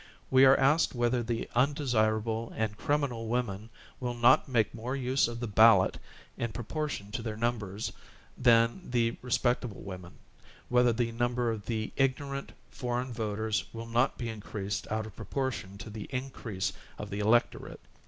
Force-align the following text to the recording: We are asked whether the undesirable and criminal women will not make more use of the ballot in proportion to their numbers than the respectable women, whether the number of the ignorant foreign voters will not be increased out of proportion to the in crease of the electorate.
We 0.31 0.45
are 0.45 0.57
asked 0.59 0.95
whether 0.95 1.21
the 1.21 1.47
undesirable 1.53 2.51
and 2.55 2.75
criminal 2.75 3.27
women 3.27 3.69
will 3.99 4.15
not 4.15 4.49
make 4.49 4.73
more 4.73 4.95
use 4.95 5.27
of 5.27 5.39
the 5.41 5.45
ballot 5.47 5.99
in 6.37 6.51
proportion 6.53 7.11
to 7.11 7.21
their 7.21 7.37
numbers 7.37 7.93
than 8.35 8.89
the 8.89 9.15
respectable 9.21 9.83
women, 9.83 10.13
whether 10.69 10.91
the 10.91 11.11
number 11.11 11.51
of 11.51 11.67
the 11.67 11.93
ignorant 11.97 12.53
foreign 12.71 13.13
voters 13.13 13.65
will 13.73 13.85
not 13.85 14.17
be 14.17 14.27
increased 14.27 14.87
out 14.91 15.05
of 15.05 15.15
proportion 15.15 15.77
to 15.77 15.91
the 15.91 16.05
in 16.05 16.31
crease 16.31 16.73
of 16.97 17.11
the 17.11 17.19
electorate. 17.19 17.81